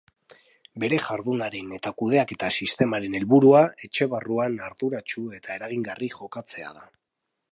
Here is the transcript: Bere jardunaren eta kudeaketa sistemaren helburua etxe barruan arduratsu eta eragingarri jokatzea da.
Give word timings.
Bere 0.83 0.97
jardunaren 1.07 1.73
eta 1.77 1.91
kudeaketa 1.99 2.49
sistemaren 2.61 3.19
helburua 3.19 3.61
etxe 3.89 4.09
barruan 4.15 4.57
arduratsu 4.69 5.25
eta 5.41 5.59
eragingarri 5.59 6.13
jokatzea 6.19 6.75
da. 6.81 6.89